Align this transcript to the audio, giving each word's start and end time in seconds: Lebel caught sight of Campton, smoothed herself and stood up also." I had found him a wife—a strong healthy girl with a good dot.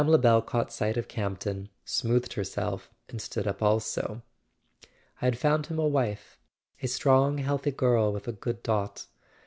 Lebel 0.03 0.41
caught 0.41 0.73
sight 0.73 0.97
of 0.97 1.07
Campton, 1.07 1.69
smoothed 1.85 2.33
herself 2.33 2.89
and 3.09 3.21
stood 3.21 3.45
up 3.47 3.61
also." 3.61 4.23
I 5.21 5.25
had 5.25 5.37
found 5.37 5.67
him 5.67 5.77
a 5.77 5.87
wife—a 5.87 6.87
strong 6.87 7.37
healthy 7.37 7.69
girl 7.69 8.11
with 8.11 8.27
a 8.27 8.31
good 8.31 8.63
dot. 8.63 9.05